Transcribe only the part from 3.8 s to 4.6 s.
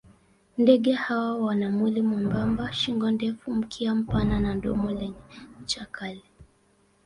mpana na